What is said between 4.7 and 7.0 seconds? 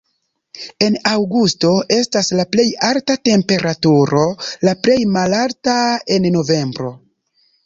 plej malalta en novembro.